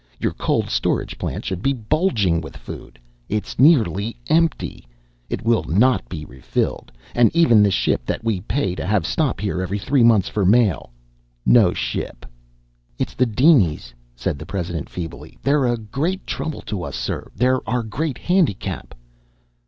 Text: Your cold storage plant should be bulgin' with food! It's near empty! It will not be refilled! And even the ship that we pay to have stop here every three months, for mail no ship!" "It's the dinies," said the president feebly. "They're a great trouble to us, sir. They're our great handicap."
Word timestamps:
Your 0.17 0.33
cold 0.33 0.71
storage 0.71 1.19
plant 1.19 1.45
should 1.45 1.61
be 1.61 1.73
bulgin' 1.73 2.41
with 2.41 2.57
food! 2.57 2.97
It's 3.29 3.59
near 3.59 3.85
empty! 4.29 4.87
It 5.29 5.43
will 5.45 5.63
not 5.65 6.09
be 6.09 6.25
refilled! 6.25 6.91
And 7.13 7.29
even 7.35 7.61
the 7.61 7.69
ship 7.69 8.07
that 8.07 8.23
we 8.23 8.41
pay 8.41 8.73
to 8.73 8.83
have 8.87 9.05
stop 9.05 9.39
here 9.39 9.61
every 9.61 9.77
three 9.77 10.01
months, 10.01 10.27
for 10.27 10.43
mail 10.43 10.89
no 11.45 11.71
ship!" 11.71 12.25
"It's 12.97 13.13
the 13.13 13.27
dinies," 13.27 13.93
said 14.15 14.39
the 14.39 14.45
president 14.47 14.89
feebly. 14.89 15.37
"They're 15.43 15.67
a 15.67 15.77
great 15.77 16.25
trouble 16.25 16.61
to 16.63 16.81
us, 16.81 16.95
sir. 16.95 17.29
They're 17.35 17.61
our 17.69 17.83
great 17.83 18.17
handicap." 18.17 18.95